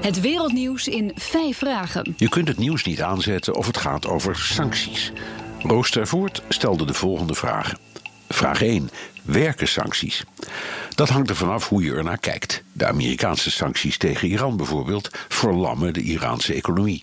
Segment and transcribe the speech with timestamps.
[0.00, 2.14] Het wereldnieuws in vijf vragen.
[2.16, 5.12] Je kunt het nieuws niet aanzetten of het gaat over sancties.
[5.62, 7.78] Roos Tervoort stelde de volgende vragen.
[8.28, 8.90] Vraag 1.
[9.22, 10.24] Werken sancties?
[11.00, 12.62] Dat hangt er vanaf hoe je er naar kijkt.
[12.72, 17.02] De Amerikaanse sancties tegen Iran bijvoorbeeld verlammen de Iraanse economie.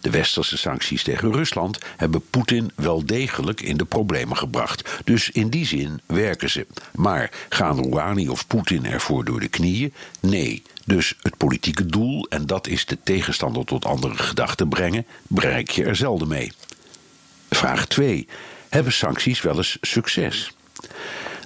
[0.00, 5.00] De westerse sancties tegen Rusland hebben Poetin wel degelijk in de problemen gebracht.
[5.04, 6.66] Dus in die zin werken ze.
[6.94, 9.92] Maar gaan Rouhani of Poetin ervoor door de knieën?
[10.20, 10.62] Nee.
[10.84, 15.84] Dus het politieke doel, en dat is de tegenstander tot andere gedachten brengen, bereik je
[15.84, 16.52] er zelden mee.
[17.50, 18.28] Vraag 2.
[18.68, 20.52] Hebben sancties wel eens succes?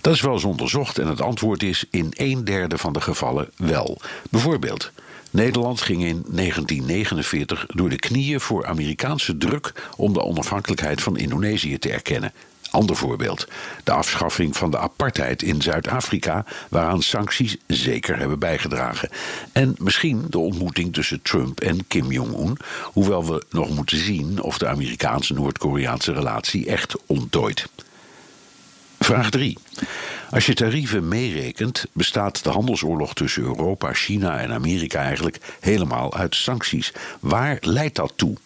[0.02, 3.50] Dat is wel eens onderzocht en het antwoord is in een derde van de gevallen
[3.56, 4.00] wel.
[4.30, 4.92] Bijvoorbeeld,
[5.30, 11.78] Nederland ging in 1949 door de knieën voor Amerikaanse druk om de onafhankelijkheid van Indonesië
[11.78, 12.32] te erkennen.
[12.70, 13.48] Ander voorbeeld.
[13.84, 19.08] De afschaffing van de apartheid in Zuid-Afrika, waaraan sancties zeker hebben bijgedragen.
[19.52, 24.58] En misschien de ontmoeting tussen Trump en Kim Jong-un, hoewel we nog moeten zien of
[24.58, 27.66] de Amerikaanse-Noord-Koreaanse relatie echt ontdooit.
[29.02, 29.58] Vraag 3.
[30.30, 36.34] Als je tarieven meerekent, bestaat de handelsoorlog tussen Europa, China en Amerika eigenlijk helemaal uit
[36.34, 36.92] sancties.
[37.20, 38.36] Waar leidt dat toe?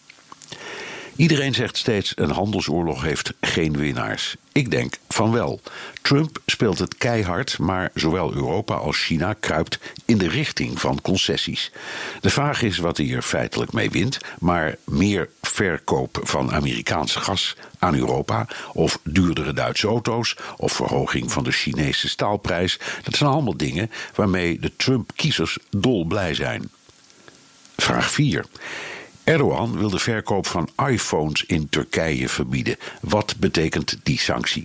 [1.15, 4.35] Iedereen zegt steeds: een handelsoorlog heeft geen winnaars.
[4.51, 5.61] Ik denk van wel.
[6.01, 11.71] Trump speelt het keihard, maar zowel Europa als China kruipt in de richting van concessies.
[12.21, 17.55] De vraag is wat hij er feitelijk mee wint, maar meer verkoop van Amerikaans gas
[17.79, 23.57] aan Europa, of duurdere Duitse auto's, of verhoging van de Chinese staalprijs, dat zijn allemaal
[23.57, 26.69] dingen waarmee de Trump-kiezers dolblij zijn.
[27.75, 28.45] Vraag 4.
[29.23, 32.77] Erdogan wil de verkoop van iPhones in Turkije verbieden.
[33.01, 34.63] Wat betekent die sanctie?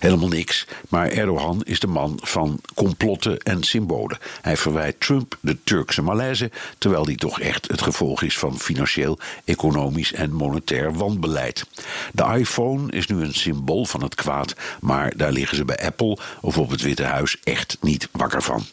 [0.00, 4.18] Helemaal niks, maar Erdogan is de man van complotten en symbolen.
[4.40, 9.18] Hij verwijt Trump de Turkse malaise, terwijl die toch echt het gevolg is van financieel,
[9.44, 11.66] economisch en monetair wanbeleid.
[12.12, 16.18] De iPhone is nu een symbool van het kwaad, maar daar liggen ze bij Apple
[16.40, 18.64] of op het Witte Huis echt niet wakker van.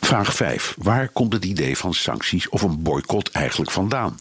[0.00, 0.74] Vraag 5.
[0.78, 4.18] Waar komt het idee van sancties of een boycott eigenlijk vandaan?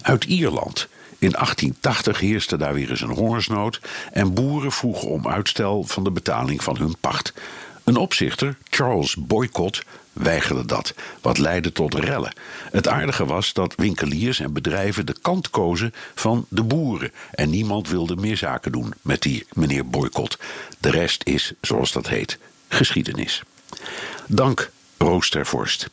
[0.00, 0.88] Uit Ierland.
[1.18, 3.80] In 1880 heerste daar weer eens een hongersnood
[4.12, 7.32] en boeren vroegen om uitstel van de betaling van hun pacht.
[7.84, 9.82] Een opzichter, Charles Boycott,
[10.12, 12.32] weigerde dat, wat leidde tot rellen.
[12.70, 17.88] Het aardige was dat winkeliers en bedrijven de kant kozen van de boeren en niemand
[17.88, 20.38] wilde meer zaken doen met die meneer Boycott.
[20.78, 22.38] De rest is, zoals dat heet,
[22.68, 23.42] geschiedenis.
[24.26, 25.90] Dank Roostervorst.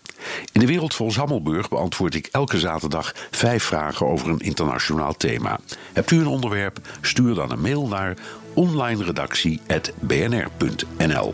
[0.52, 5.60] In de wereld Hammelburg beantwoord ik elke zaterdag vijf vragen over een internationaal thema.
[5.94, 6.80] Hebt u een onderwerp?
[7.02, 8.18] Stuur dan een mail naar
[8.54, 11.34] onlineredactie.bnr.nl.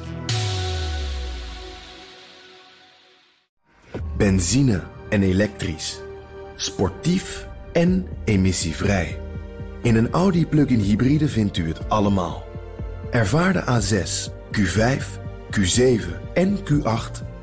[4.17, 5.99] Benzine en elektrisch.
[6.55, 9.19] Sportief en emissievrij.
[9.81, 12.43] In een Audi plug-in hybride vindt u het allemaal.
[13.11, 15.03] Ervaar de A6, Q5,
[15.51, 16.01] Q7
[16.33, 17.28] en Q8